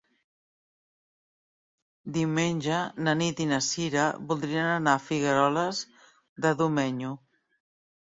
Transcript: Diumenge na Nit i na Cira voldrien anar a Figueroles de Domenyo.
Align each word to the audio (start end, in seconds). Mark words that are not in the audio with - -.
Diumenge 2.15 2.79
na 3.09 3.15
Nit 3.21 3.45
i 3.47 3.49
na 3.53 3.61
Cira 3.69 4.09
voldrien 4.35 4.73
anar 4.75 4.97
a 4.97 5.05
Figueroles 5.07 5.87
de 6.45 6.59
Domenyo. 6.67 7.17